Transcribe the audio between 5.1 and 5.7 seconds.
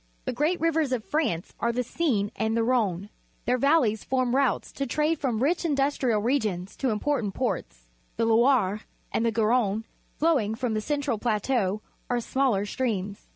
from rich